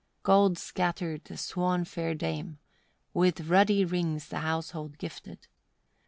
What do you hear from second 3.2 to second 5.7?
ruddy rings the household gifted.